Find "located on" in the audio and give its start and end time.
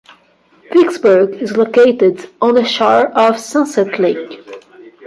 1.55-2.55